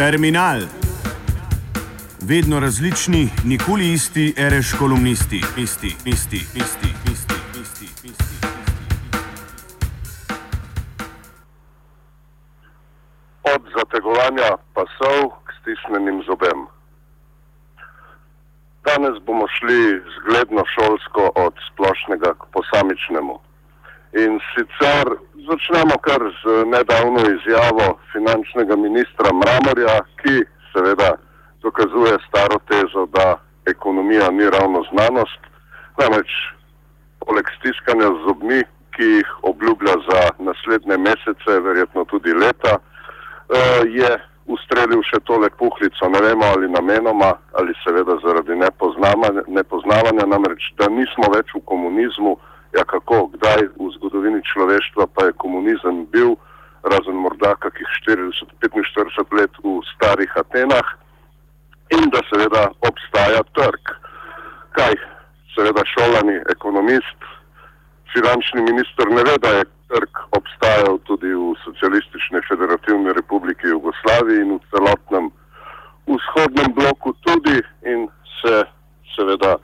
Terminal. 0.00 0.60
Vedno 2.28 2.60
različni, 2.60 3.28
nikoli 3.44 3.92
isti, 3.92 4.34
reš 4.36 4.72
kolumnisti, 4.78 5.40
isti, 5.56 5.86
isti, 6.04 6.36
isti, 6.36 6.88
isti, 7.12 7.34
isti, 7.62 7.86
isti. 8.08 8.36
Od 13.54 13.62
zategovanja 13.76 14.50
pasov 14.74 15.20
k 15.46 15.48
stisnjenim 15.60 16.22
zobem. 16.26 16.58
Danes 18.84 19.22
bomo 19.26 19.46
šli 19.58 19.80
zgledno 20.16 20.64
šolsko 20.74 21.32
od 21.34 21.54
splošnega 21.68 22.34
k 22.40 22.42
posamičnemu. 22.52 23.49
In 24.12 24.40
sicer 24.54 25.06
začnemo 25.46 25.98
kar 26.02 26.22
z 26.42 26.64
nedavno 26.66 27.20
izjavo 27.30 27.98
finančnega 28.12 28.76
ministra 28.76 29.30
Mramorja, 29.30 30.00
ki 30.22 30.42
seveda 30.72 31.14
dokazuje 31.62 32.18
staro 32.28 32.58
tezo, 32.66 33.06
da 33.06 33.38
ekonomija 33.66 34.30
ni 34.30 34.50
ravno 34.50 34.82
znanost. 34.90 35.40
Namreč, 35.98 36.30
poleg 37.26 37.46
stiskanja 37.58 38.08
z 38.16 38.26
zobmi, 38.26 38.62
ki 38.96 39.04
jih 39.04 39.30
obljublja 39.42 39.94
za 40.08 40.20
naslednje 40.38 40.96
mesece, 40.96 41.60
verjetno 41.62 42.04
tudi 42.04 42.34
leta, 42.34 42.78
eh, 42.78 43.82
je 43.86 44.10
ustrelil 44.46 45.02
še 45.06 45.20
tole 45.28 45.50
puhlico, 45.50 46.08
ne 46.08 46.20
vemo 46.20 46.46
ali 46.56 46.68
namenoma 46.68 47.30
ali 47.60 47.74
seveda 47.84 48.18
zaradi 48.24 48.56
nepoznavanja, 49.46 50.26
namreč, 50.26 50.72
da 50.78 50.88
nismo 50.90 51.30
več 51.34 51.54
v 51.54 51.62
komunizmu, 51.70 52.38
ja 52.76 52.84
kako, 52.84 53.26
kdaj 53.34 53.60
v 53.78 53.90
zgodovini 53.98 54.40
človeštva 54.52 55.06
pa 55.14 55.28
je 55.28 55.38
komunizem 55.42 56.06
bil, 56.12 56.36
razen 56.82 57.14
morda 57.14 57.54
kakih 57.60 57.88
40-45 58.06 59.38
let 59.38 59.52
v 59.64 59.80
starih 59.94 60.32
Atenah? 60.36 60.88
In 61.90 62.06
da 62.14 62.22
seveda 62.30 62.70
obstaja 62.86 63.42
trg. 63.58 63.90
Kaj, 64.78 64.94
seveda 65.54 65.82
šolani 65.90 66.38
ekonomist, 66.54 67.18
finančni 68.14 68.62
minister 68.62 69.10
ne 69.10 69.22
ve, 69.26 69.34
da 69.42 69.50
je 69.58 69.64
trg 69.90 70.22
obstajal 70.38 70.98
tudi 71.10 71.34
v 71.34 71.54
socialistični 71.64 72.40
federativni 72.48 73.12
republiki 73.12 73.66
Jugoslaviji 73.74 74.46
in 74.46 74.54
v 74.58 74.62
celotnem 74.70 75.26
vzhodnem 76.06 76.70
bloku 76.74 77.12
tudi 77.26 77.58
in 77.82 78.06
se 78.38 78.62
seveda 79.16 79.58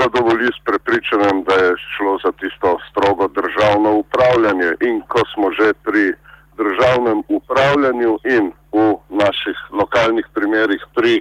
zadovolji 0.00 0.48
s 0.56 0.60
prepričanjem, 0.64 1.44
da 1.48 1.54
je 1.64 1.70
šlo 1.92 2.18
za 2.24 2.32
tisto 2.40 2.78
strogo 2.88 3.28
državno 3.38 3.90
upravljanje. 4.02 4.70
In 4.88 5.02
ko 5.08 5.20
smo 5.34 5.46
že 5.58 5.68
pri 5.86 6.04
državnem 6.56 7.22
upravljanju 7.28 8.12
in 8.36 8.52
v 8.72 8.78
naših 9.22 9.58
lokalnih 9.80 10.26
primerih 10.34 10.82
pri 10.94 11.20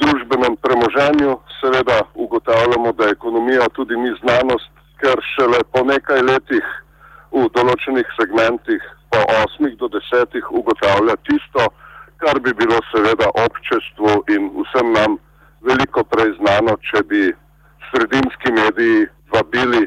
družbenem 0.00 0.56
premoženju, 0.64 1.38
seveda 1.60 1.98
ugotavljamo, 2.14 2.92
da 2.92 3.08
ekonomija 3.08 3.68
tudi 3.68 3.96
ni 3.96 4.12
znanost, 4.20 4.70
ker 5.00 5.16
šele 5.34 5.60
po 5.72 5.84
nekaj 5.84 6.20
letih 6.30 6.66
v 7.32 7.48
določenih 7.56 8.08
segmentih, 8.20 8.82
po 9.10 9.20
osmih 9.42 9.76
do 9.80 9.88
desetih, 9.88 10.44
ugotavlja 10.50 11.16
tisto, 11.28 11.68
kar 12.22 12.40
bi 12.40 12.52
bilo 12.60 12.78
seveda 12.92 13.28
občestvu 13.44 14.12
in 14.34 14.50
vsem 14.60 14.92
nam 14.92 15.18
veliko 15.68 16.04
prej 16.04 16.32
znano, 16.38 16.76
če 16.88 17.02
bi 17.10 17.22
sredinski 17.90 18.52
mediji 18.52 19.06
vabili 19.34 19.86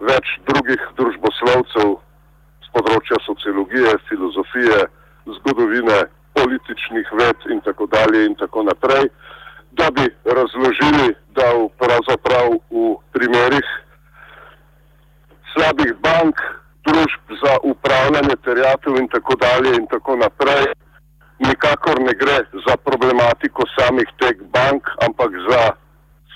več 0.00 0.34
drugih 0.50 0.84
družboslovcev 0.98 1.96
z 2.64 2.70
področja 2.76 3.18
sociologije, 3.26 3.96
filozofije, 4.08 4.78
zgodovine, 5.38 5.98
političnih 6.38 7.10
ved 7.18 7.48
in 7.50 7.60
tako 7.66 7.88
dalje 7.90 8.24
in 8.28 8.36
tako 8.38 8.62
naprej, 8.62 9.08
da 9.78 9.90
bi 9.90 10.06
razložili, 10.24 11.14
da 11.36 11.48
v 11.56 11.68
pravzaprav 11.80 12.54
v 12.70 12.84
primerih 13.16 13.68
slabih 15.52 15.94
bank, 16.04 16.40
družb 16.86 17.34
za 17.42 17.56
upravljanje 17.62 18.36
terjatev 18.46 18.96
in 18.96 19.08
tako 19.12 19.34
dalje 19.36 19.74
in 19.76 19.86
tako 19.90 20.16
naprej, 20.16 20.70
nikakor 21.38 22.00
ne 22.00 22.14
gre 22.20 22.38
za 22.66 22.76
problematiko 22.76 23.66
samih 23.76 24.08
teh 24.22 24.38
bank, 24.54 24.88
ampak 25.06 25.34
za 25.50 25.62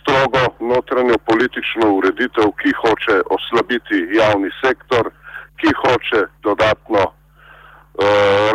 strogo 0.02 0.42
notranjo 0.60 1.18
politično 1.30 1.94
ureditev, 1.94 2.52
ki 2.60 2.72
hoče 2.82 3.16
oslabiti 3.30 4.06
javni 4.18 4.50
sektor, 4.64 5.10
ki 5.56 5.70
hoče 5.82 6.26
dodatno 6.42 7.02
uh, 7.06 7.14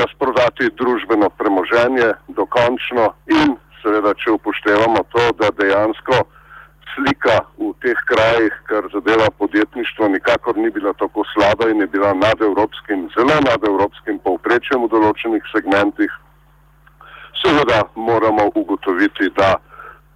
razprodati 0.02 0.70
družbeno 0.80 1.30
premoženje, 1.30 2.14
dokončno 2.28 3.14
in 3.40 3.56
seveda, 3.82 4.14
če 4.14 4.32
upoštevamo 4.38 5.04
to, 5.14 5.26
da 5.40 5.52
dejansko 5.62 6.26
slika 6.96 7.38
v 7.62 7.72
teh 7.84 8.00
krajih, 8.10 8.54
kar 8.70 8.90
zadeva 8.94 9.30
podjetništvo, 9.38 10.08
nikakor 10.08 10.58
ni 10.58 10.70
bila 10.70 10.94
tako 10.94 11.24
slaba 11.34 11.70
in 11.70 11.82
je 11.82 11.88
bila 11.88 12.14
nad 12.14 12.42
evropskim, 12.42 13.10
zelo 13.16 13.38
nad 13.46 13.62
evropskim 13.72 14.20
povprečjem 14.26 14.84
v 14.84 14.90
določenih 14.96 15.44
segmentih, 15.54 16.12
seveda 17.44 17.84
moramo 17.96 18.50
ugotoviti, 18.56 19.30
da 19.38 19.56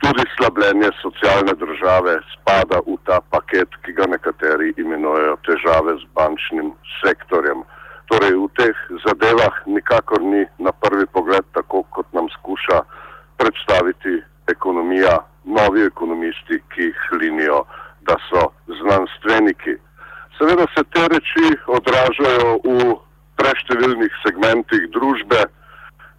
tudi 0.02 0.24
slabljenje 0.36 0.90
socialne 1.02 1.54
države 1.64 2.14
spada 2.34 2.78
v 2.88 2.98
ta 3.06 3.18
paket, 3.34 3.70
ki 3.84 3.92
ga 3.98 4.06
nekateri 4.16 4.74
imenujejo 4.78 5.36
težave 5.48 5.94
z 6.02 6.06
bančnim 6.18 6.74
sektorjem. 7.02 7.62
Torej, 8.10 8.34
v 8.44 8.48
teh 8.60 8.78
zadevah 9.06 9.56
nikakor 9.66 10.22
ni 10.22 10.44
na 10.60 10.72
prvi 10.72 11.06
pogled 11.16 11.46
tako, 11.54 11.84
kot 11.96 12.08
nam 12.14 12.28
skuša 12.38 12.82
predstaviti 13.38 14.20
ekonomija, 14.52 15.16
novi 15.46 15.86
ekonomisti, 15.86 16.60
ki 16.74 16.82
jih 16.90 17.00
linijo, 17.22 17.64
da 18.02 18.18
so 18.28 18.50
znanstveniki. 18.82 19.78
Seveda 20.38 20.66
se 20.76 20.84
te 20.94 21.08
reči 21.14 21.48
odražajo 21.78 22.60
v 22.66 22.96
preštevilnih 23.38 24.14
segmentih 24.26 24.90
družbe. 24.96 25.42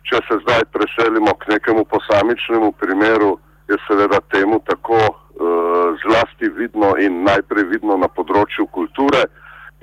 Če 0.09 0.19
se 0.28 0.38
zdaj 0.43 0.64
preselimo 0.75 1.34
k 1.34 1.54
nekemu 1.54 1.84
posamičnemu 1.91 2.72
primeru, 2.81 3.38
je 3.72 3.78
seveda 3.87 4.21
temu 4.21 4.60
tako 4.71 5.00
uh, 5.09 5.97
zlasti 6.05 6.49
vidno 6.49 6.94
in 6.99 7.22
najprej 7.25 7.65
vidno 7.72 7.97
na 7.97 8.09
področju 8.09 8.66
kulture. 8.77 9.25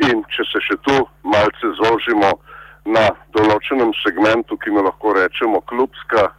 In 0.09 0.21
če 0.31 0.45
se 0.51 0.61
še 0.67 0.77
tu 0.85 0.95
malce 1.27 1.71
zožimo 1.81 2.29
na 2.85 3.09
določenem 3.35 3.91
segmentu, 4.03 4.57
ki 4.57 4.71
mu 4.71 4.85
lahko 4.85 5.13
rečemo 5.17 5.61
klubska 5.71 6.29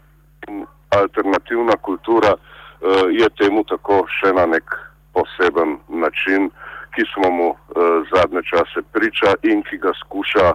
in 0.49 0.65
alternativna 0.97 1.77
kultura, 1.89 2.37
uh, 2.37 3.11
je 3.13 3.29
temu 3.43 3.67
tako 3.69 4.05
še 4.21 4.33
na 4.39 4.47
nek 4.55 4.79
poseben 5.13 5.79
način, 5.89 6.49
ki 6.95 7.05
smo 7.13 7.31
mu 7.35 7.49
uh, 7.51 8.07
zadnje 8.15 8.47
čase 8.53 8.87
priča 8.95 9.35
in 9.43 9.67
ki 9.67 9.83
ga 9.83 9.95
skuša 10.05 10.51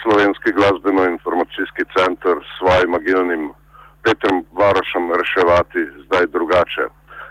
Slovenski 0.00 0.48
glasbeno-informacijski 0.56 1.84
center 1.92 2.38
s 2.40 2.52
svojim 2.56 2.94
agilnim 2.96 3.42
Petrem 4.02 4.44
Varošem 4.56 5.12
reševati 5.12 5.82
drugače. 6.48 6.82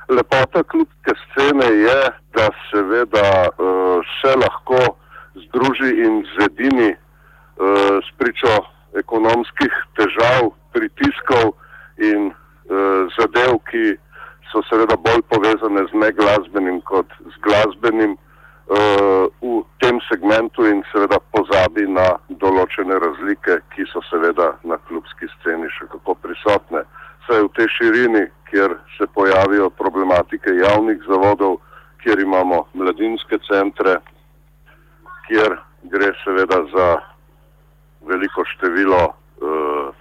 Lepota 0.10 0.64
klubske 0.64 1.12
scene 1.24 1.66
je, 1.66 2.02
da 2.34 2.50
seveda 2.72 3.50
uh, 3.50 4.06
se 4.22 4.36
lahko 4.36 4.96
združi 5.36 6.02
in 6.06 6.26
zedini 6.40 6.92
uh, 6.92 8.00
s 8.06 8.18
pričo 8.18 8.48
ekonomskih 8.98 9.74
težav, 9.96 10.52
pritiskov 10.74 11.54
in 11.98 12.28
uh, 12.28 13.10
zadev, 13.20 13.60
ki 13.70 13.98
so 14.52 14.62
seveda 14.70 14.96
bolj 14.96 15.22
povezane 15.30 15.84
z 15.92 15.94
neglasbenim 15.94 16.82
kot 16.82 17.12
z 17.20 17.36
glasbenim 17.44 18.16
uh, 18.16 19.28
v 19.42 19.64
tem 19.84 20.00
segmentu 20.10 20.66
in 20.66 20.84
seveda 20.92 21.20
pozabi 21.36 21.84
na 21.88 22.08
določene 22.30 22.96
razlike, 22.96 23.60
ki 23.76 23.84
so 23.92 24.02
seveda 24.10 24.54
na 24.64 24.80
klubski 24.88 25.28
sceni 25.36 25.68
še 25.76 25.92
kako 25.92 26.16
prisotne. 26.24 26.86
Saj 27.28 27.44
v 27.44 27.50
tej 27.60 27.68
širini, 27.76 28.24
kjer 28.50 28.78
se 28.98 29.08
pojavijo 29.14 29.70
problematike 29.70 30.50
javnih 30.64 31.04
zavodov, 31.08 31.58
kjer 32.04 32.20
imamo 32.20 32.64
mladinske 32.74 33.40
centre, 33.44 33.98
kjer 35.28 35.58
gre 35.92 36.14
seveda 36.24 36.62
za 36.72 36.88
veliko 38.08 38.46
število 38.56 39.04
uh, 39.04 39.92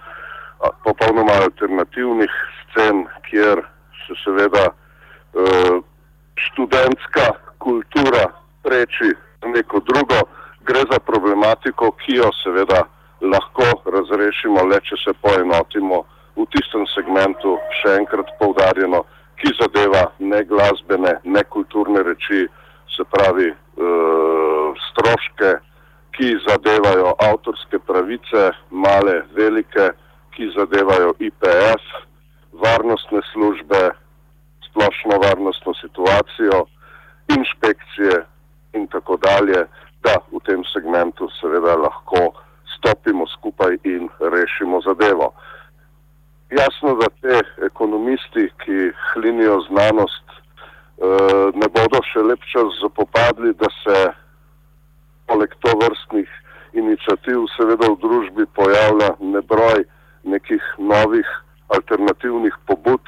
popolnoma 0.83 1.35
alternativnih 1.43 2.31
scen, 2.63 3.05
kjer 3.29 3.61
se 4.05 4.15
seveda 4.23 4.65
uh, 4.71 5.83
študentska 6.35 7.27
kultura 7.59 8.23
preči 8.63 9.11
neko 9.45 9.79
drugo, 9.79 10.19
gre 10.63 10.83
za 10.91 10.99
problematiko, 10.99 11.91
ki 11.91 12.21
jo 12.23 12.31
seveda 12.43 12.85
lahko 13.21 13.67
razrešimo 13.91 14.63
le, 14.63 14.79
če 14.87 14.95
se 15.03 15.13
poenotimo 15.21 16.05
tistem 16.77 16.85
segmentu, 16.93 17.57
še 17.81 17.97
enkrat 17.97 18.29
poudarjeno, 18.39 19.05
ki 19.37 19.53
zadeva 19.59 20.11
ne 20.19 20.43
glasbene, 20.43 21.19
ne 21.23 21.43
kulturne 21.49 22.03
reči, 22.03 22.47
se 22.95 23.03
pravi 23.03 23.49
e, 23.49 23.55
stroške, 24.89 25.59
ki 26.13 26.37
zadevajo 26.47 27.15
avtorske 27.21 27.79
pravice, 27.79 28.51
male, 28.69 29.23
velike, 29.33 29.91
ki 30.33 30.49
zadevajo 30.55 31.13
IPS, 31.19 31.85
varnostne 32.53 33.21
službe, 33.33 33.91
splošno 34.69 35.19
varnostno 35.21 35.73
situacijo, 35.81 36.65
inšpekcije 37.37 38.23
in 38.73 38.87
tako 38.87 39.17
dalje, 39.17 39.65
da 40.03 40.17
v 40.31 40.41
tem 40.45 40.63
segmentu 40.73 41.29
seveda 41.41 41.75
lahko 41.77 42.33
stopimo 42.77 43.25
skupaj 43.27 43.77
in 43.83 44.09
rešimo 44.21 44.81
zadevo. 44.85 45.33
Jasno, 46.49 46.95
da 46.95 47.07
te 47.21 47.65
ekonomisti, 47.65 48.49
ki 48.63 48.91
hlinijo 49.13 49.59
znanost, 49.69 50.27
eh, 50.31 51.51
ne 51.53 51.67
bodo 51.67 51.99
še 52.07 52.23
lep 52.23 52.39
čas 52.51 52.77
zapopadli, 52.81 53.51
da 53.59 53.67
se 53.83 53.97
poleg 55.27 55.51
to 55.59 55.73
vrstnih 55.81 56.29
inicijativ 56.77 57.47
seveda 57.55 57.89
v 57.91 57.99
družbi 58.03 58.45
pojavlja 58.57 59.09
nebroj 59.19 59.85
nekih 60.23 60.63
novih 60.77 61.27
alternativnih 61.73 62.55
pobud, 62.67 63.01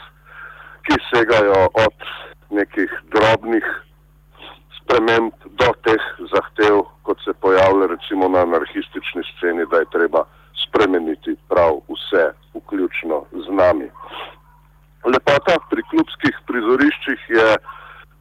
ki 0.85 0.97
segajo 1.09 1.67
od 1.85 1.97
nekih 2.49 2.89
drobnih 3.13 3.65
sprememb 4.79 5.33
do 5.61 5.69
teh 5.85 6.03
zahtev, 6.33 6.81
kot 7.05 7.21
se 7.25 7.33
pojavlja 7.33 7.87
recimo 7.93 8.27
na 8.27 8.41
anarhistični 8.47 9.23
sceni, 9.31 9.65
da 9.71 9.83
je 9.83 9.91
treba 9.93 10.25
spremeniti 10.65 11.35
prav 11.49 11.81
vse, 11.89 12.25
vključno 12.55 13.23
z 13.31 13.53
nami. 13.61 13.89
Lepota 15.05 15.55
pri 15.69 15.83
klubskih 15.91 16.35
prizoriščih 16.47 17.29
je 17.29 17.47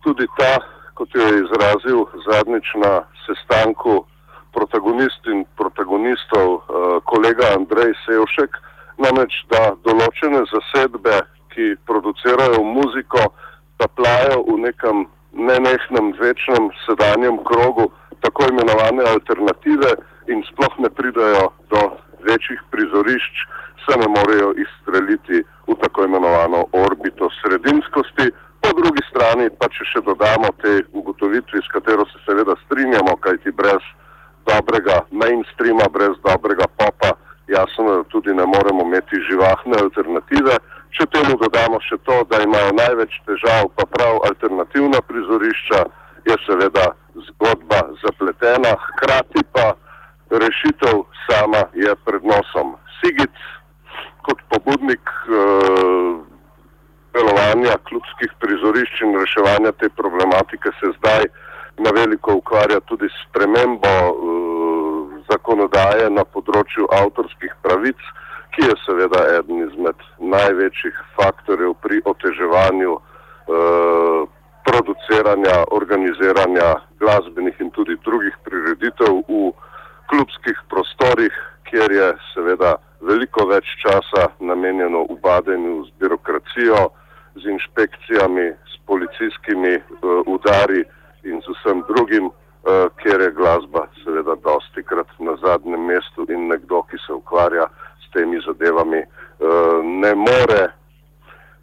tudi 0.05 0.27
ta, 0.39 0.55
kot 0.95 1.15
jo 1.15 1.25
je 1.27 1.41
izrazil 1.45 2.05
zadnjič 2.27 2.69
na 2.85 2.93
sestanku 3.27 4.05
protagonist 4.53 5.27
in 5.27 5.45
protagonistov 5.57 6.49
uh, 6.55 6.63
kolega 7.05 7.55
Andrej 7.57 7.95
Sevšek, 8.07 8.57
namreč 8.99 9.35
da 9.53 9.75
določene 9.87 10.45
zasedbe, 10.53 11.23
ki 11.55 11.75
producirajo 11.89 12.63
muziko, 12.65 13.31
taplajo 13.79 14.43
v 14.47 14.59
nekem 14.67 15.07
nenehnem, 15.33 16.13
večnem 16.19 16.71
sedanjem 16.87 17.39
krogu 17.45 17.89
tako 18.23 18.49
imenovane 18.51 19.05
alternative 19.15 19.91
in 20.27 20.43
sploh 20.51 20.75
ne 20.79 20.91
pridajo 20.91 21.53
do 21.71 21.83
večjih 22.27 22.61
prizorišč, 22.71 23.35
se 23.85 23.99
ne 24.01 24.09
morejo 24.17 24.53
izstreliti 24.65 25.43
v 25.69 25.75
tako 25.83 26.05
imenovano 26.05 26.67
orbito 26.73 27.31
sredinskosti. 27.41 28.31
Po 28.61 28.71
drugi 28.75 29.03
strani 29.11 29.47
pa 29.59 29.69
če 29.71 29.87
še 29.93 30.01
dodamo 30.03 30.51
te 30.63 30.83
ugotovitvi, 30.93 31.63
s 31.63 31.73
katero 31.73 32.05
se 32.11 32.19
seveda 32.27 32.59
strinjamo, 32.65 33.17
kajti 33.23 33.55
brez 33.55 33.85
dobrega 34.49 34.97
mainstreama, 35.11 35.87
brez 35.93 36.17
dobrega 36.25 36.67
popa, 36.81 37.11
jasno, 37.49 37.97
da 37.97 38.03
tudi 38.13 38.35
ne 38.35 38.47
moremo 38.47 38.83
imeti 38.89 39.21
živahne 39.31 39.77
alternative. 39.85 40.59
Če 40.97 41.07
temu 41.13 41.37
dodamo 41.41 41.81
še 41.85 41.99
to, 42.09 42.23
da 42.31 42.41
imajo 42.43 42.73
največ 42.79 43.19
težav 43.29 43.69
pa 43.77 43.85
prav 43.93 44.23
alternativna 44.31 45.03
prizorišča, 45.09 45.85
je 46.29 46.37
seveda 46.47 46.87
zgodba 47.29 47.81
zapletena, 48.03 48.73
hkrati 48.87 49.45
pa 49.53 49.73
rešitev 50.31 51.05
sama 51.27 51.63
je 51.75 51.95
pred 52.05 52.25
nosom. 52.25 52.75
Sigic 53.01 53.37
kot 54.27 54.41
pobudnik 54.53 55.13
uh, 55.29 56.21
delovanja 57.17 57.79
klubskih 57.89 58.33
prizorišč 58.43 59.05
in 59.07 59.17
reševanja 59.17 59.73
te 59.81 59.89
problematike 60.01 60.73
se 60.81 60.93
zdaj 60.99 61.29
na 61.79 61.91
veliko 61.95 62.35
ukvarja 62.35 62.81
tudi 62.81 63.09
s 63.09 63.21
premembo 63.33 63.95
uh, 64.11 64.19
zakonodaje 65.31 66.09
na 66.11 66.25
področju 66.25 66.89
avtorskih 67.01 67.53
pravic, 67.63 68.01
ki 68.55 68.67
je 68.67 68.75
seveda 68.85 69.21
eden 69.37 69.63
izmed 69.67 70.03
največjih 70.19 70.97
faktorjev 71.19 71.77
pri 71.85 72.01
oteževanju 72.13 72.97
uh, 72.97 74.27
produciranja, 74.69 75.57
organiziranja 75.71 76.69
glasbenih 77.01 77.61
in 77.61 77.71
tudi 77.77 77.97
drugih 78.05 78.35
prireditev 78.45 79.23
v 79.29 79.53
klubskih 80.11 80.59
prostorih, 80.73 81.35
kjer 81.69 81.93
je 81.93 82.09
seveda 82.33 82.77
veliko 83.05 83.47
več 83.47 83.69
časa 83.83 84.29
namenjeno 84.41 85.05
ubadenju 85.15 85.85
z 85.87 85.91
birokracijo, 86.01 86.89
z 87.39 87.53
inšpekcijami, 87.55 88.51
s 88.67 88.81
policijskimi 88.89 89.77
uh, 89.79 90.23
udari 90.27 90.83
in 91.25 91.41
z 91.41 91.55
vsem 91.55 91.83
drugim, 91.89 92.27
uh, 92.27 92.89
kjer 93.03 93.21
je 93.21 93.31
glasba 93.31 93.87
seveda 94.05 94.35
dosti 94.45 94.83
krat 94.83 95.11
na 95.19 95.37
zadnjem 95.37 95.85
mestu 95.85 96.27
in 96.29 96.49
nekdo, 96.49 96.83
ki 96.91 96.99
se 97.07 97.13
ukvarja 97.13 97.67
s 98.03 98.11
temi 98.13 98.41
zadevami, 98.47 99.03
uh, 99.03 99.85
ne 99.85 100.15
more 100.15 100.63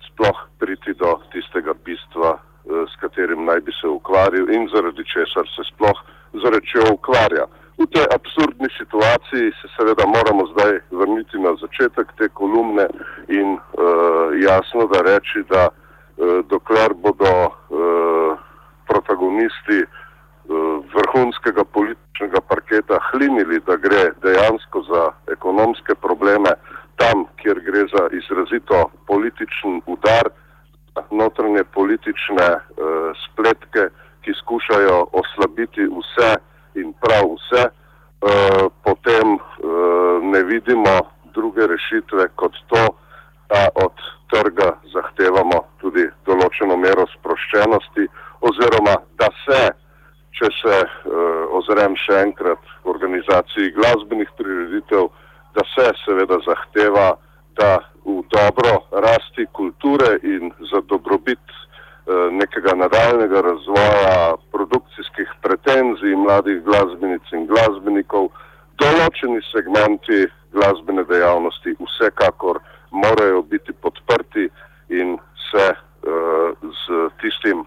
sploh 0.08 0.40
priti 0.60 0.94
do 0.94 1.20
tistega 1.32 1.74
bistva, 1.86 2.38
uh, 2.38 2.84
s 2.90 3.00
katerim 3.02 3.46
naj 3.46 3.62
bi 3.62 3.72
se 3.82 3.88
ukvarjal 3.88 4.50
in 4.50 4.70
zaradi 4.74 5.04
česar 5.14 5.48
se 5.56 5.64
sploh 5.74 6.00
zaradi 6.44 6.68
čega 6.72 6.94
ukvarja. 6.94 7.46
V 7.76 7.84
tej 7.92 8.08
absurdni 8.16 8.70
situaciji 8.80 9.52
se 9.60 9.68
seveda 9.76 10.08
moramo 10.08 10.48
zdaj 10.54 10.80
vrniti 10.92 11.38
na 11.44 11.52
začetek 11.60 12.08
te 12.18 12.30
kolumne 12.32 12.88
in 13.28 13.58
uh, 13.60 14.32
jasno 14.40 14.88
da 14.88 15.02
reči, 15.04 15.44
da 15.50 15.68
uh, 15.68 16.40
dokler 16.48 16.96
bodo 16.96 17.34
uh, 17.46 17.65
protagonisti 19.36 19.84
uh, 19.84 20.84
vrhunskega 20.94 21.64
političnega 21.64 22.42
parketa 22.42 23.00
hlinili, 23.12 23.60
da 23.68 23.76
gre 23.76 24.12
dejansko 24.24 24.82
za 24.82 25.12
ekonomske 25.32 25.96
probleme 25.96 26.50
tam, 26.96 27.26
kjer 27.42 27.60
gre 27.60 27.86
za 27.92 28.08
izrazito 28.12 28.92
političen 29.08 29.82
udar, 29.86 30.30
notranje 31.12 31.64
politične 31.64 32.48
uh, 32.56 33.12
spletke, 33.26 33.90
ki 34.22 34.34
skušajo 34.34 35.08
oslabiti 35.12 35.82
vse, 35.82 36.36
in 36.76 36.94
prav 36.94 37.36
vse, 37.36 37.64
uh, 37.68 38.72
potem 38.84 39.36
uh, 39.36 40.24
ne 40.24 40.44
vidimo 40.44 40.96
druge 41.34 41.68
rešitve 41.68 42.28
kot 42.36 42.54
to, 42.68 42.86
da 43.50 43.68
od 43.76 43.94
trga 44.32 44.72
zahtevamo 44.94 45.60
tudi 45.82 46.08
določeno 46.26 46.78
mero 46.78 47.06
sproščenosti, 47.14 48.08
oziroma 48.50 48.96
da 49.20 49.30
se, 49.44 49.62
če 50.38 50.50
se 50.62 50.78
uh, 50.86 51.58
ozrem 51.58 51.96
še 52.00 52.22
enkrat 52.28 52.62
v 52.84 52.94
organizaciji 52.94 53.74
glasbenih 53.78 54.32
prireditev, 54.38 55.10
da 55.56 55.64
se 55.74 55.92
seveda 56.04 56.40
zahteva, 56.48 57.14
da 57.56 57.78
v 58.06 58.20
dobro 58.30 58.74
rasti 58.92 59.48
kulture 59.56 60.18
in 60.24 60.52
za 60.72 60.82
dobrobit 60.90 61.56
Eh, 62.06 62.32
nekega 62.32 62.76
nadaljnega 62.76 63.42
razvoja 63.42 64.36
produkcijskih 64.52 65.30
pretenzij 65.42 66.16
mladih 66.16 66.60
glasbenic 66.62 67.32
in 67.34 67.48
glasbenikov, 67.50 68.28
določeni 68.78 69.42
segmenti 69.48 70.20
glasbene 70.54 71.02
dejavnosti 71.10 71.74
vsekakor 71.80 72.60
morajo 72.92 73.42
biti 73.50 73.74
podprti 73.74 74.46
in 74.94 75.18
se 75.48 75.66
uh, 75.74 76.70
z 76.84 77.00
tistim 77.24 77.66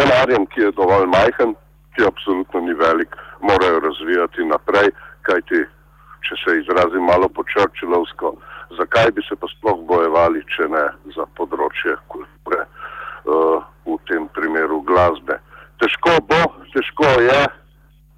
denarjem, 0.00 0.48
ki 0.48 0.64
je 0.64 0.72
dovolj 0.80 1.04
majhen, 1.28 1.54
ki 1.94 2.04
absolutno 2.06 2.60
ni 2.60 2.74
velik, 2.74 3.08
morajo 3.40 3.80
razvijati 3.80 4.44
naprej, 4.44 4.90
kajti, 5.22 5.64
če 6.24 6.34
se 6.44 6.58
izrazim 6.60 7.04
malo 7.04 7.28
počrčilovsko, 7.28 8.34
zakaj 8.78 9.10
bi 9.16 9.22
se 9.28 9.36
pa 9.36 9.46
sploh 9.58 9.80
bojevali, 9.86 10.44
če 10.56 10.68
ne 10.68 10.84
za 11.16 11.26
področje 11.36 11.96
kulture 12.08 12.64
v 13.84 13.96
tem 14.08 14.28
primeru 14.32 14.80
glasbe. 14.82 15.38
Težko 15.80 16.16
bo, 16.28 16.42
težko 16.74 17.08
je. 17.22 17.40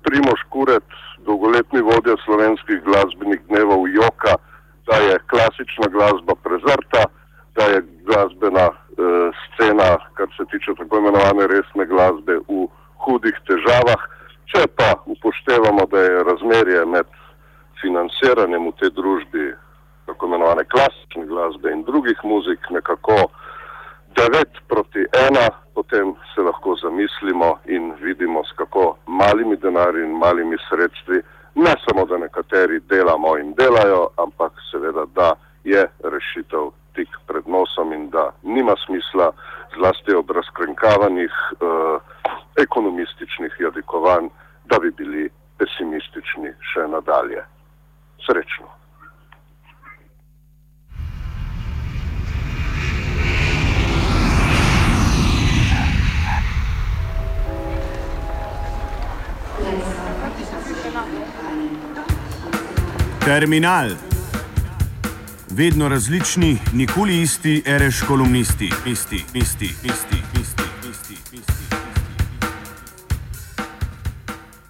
Primoš 0.07 0.43
Kuret, 0.49 0.87
dolgoletni 1.27 1.83
vodja 1.85 2.15
slovenskih 2.25 2.81
glasbenih 2.87 3.41
dnevov, 3.51 3.85
joka, 3.93 4.39
da 4.89 4.97
je 4.97 5.19
klasična 5.31 5.91
glasba 5.93 6.35
prezrta, 6.43 7.05
da 7.55 7.67
je 7.75 7.83
glasbena 8.09 8.71
eh, 8.71 9.43
scena, 9.45 9.91
kar 10.17 10.31
se 10.37 10.47
tiče 10.51 10.75
tako 10.79 11.03
imenovane 11.03 11.47
resne 11.53 11.87
glasbe, 11.87 12.39
v 12.49 12.65
hudih 13.05 13.37
težavah. 13.49 14.03
Če 14.51 14.67
pa 14.77 14.95
upoštevamo, 15.07 15.87
da 15.91 15.99
je 16.03 16.23
razmerje 16.27 16.85
med 16.87 17.07
financiranjem 17.81 18.67
v 18.69 18.77
tej 18.81 18.91
družbi, 18.97 19.45
tako 20.07 20.27
imenovane 20.27 20.65
klasične 20.67 21.27
glasbe 21.31 21.71
in 21.73 21.85
drugih 21.87 22.19
muzik, 22.25 22.71
nekako 22.71 23.31
9 24.19 24.63
proti 24.69 25.07
1, 25.07 25.49
potem 25.75 26.15
se 26.35 26.43
lahko 26.43 26.75
zamislimo 26.83 27.59
in 27.67 27.93
vidimo, 28.01 28.43
s 28.45 28.53
kako 28.59 28.97
malimi 29.07 29.57
denarji 29.57 30.03
in 30.05 30.19
malimi 30.19 30.59
sredstvi, 30.69 31.23
ne 31.55 31.75
samo 31.87 32.07
da 32.07 32.19
nekateri 32.19 32.81
delamo 32.81 33.37
in 33.39 33.55
delajo, 33.55 34.09
ampak 34.17 34.53
seveda, 34.71 35.07
da 35.15 35.35
je 35.65 35.87
rešitev 36.05 36.71
tik 36.95 37.09
pred 37.27 37.47
nosom 37.47 37.93
in 37.93 38.11
da 38.11 38.31
nima 38.43 38.75
smisla 38.87 39.33
zlasti 39.77 40.15
ob 40.15 40.31
razkrenkavanjih 40.31 41.31
eh, 41.31 41.99
ekonomističnih 42.63 43.57
jadikovanj, 43.61 44.29
da 44.65 44.79
bi 44.79 44.91
bili 44.91 45.31
pesimistični 45.59 46.53
še 46.73 46.87
nadalje. 46.89 47.45
Srečno. 48.27 48.69
Terminal. 63.25 63.89
Vedno 65.51 65.89
različni, 65.89 66.59
nikoli 66.73 67.21
isti, 67.23 67.63
ereš 67.67 68.03
kolumnisti, 68.09 68.71
isti, 68.87 69.25
isti, 69.35 69.65
isti, 69.65 70.23
isti. 70.41 70.60